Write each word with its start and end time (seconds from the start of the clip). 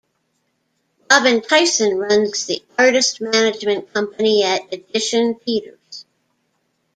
Robin 1.11 1.43
Tyson 1.43 1.95
runs 1.99 2.47
the 2.47 2.63
artist 2.75 3.21
management 3.21 3.93
company 3.93 4.43
at 4.43 4.73
Edition 4.73 5.35
Peters. 5.35 6.07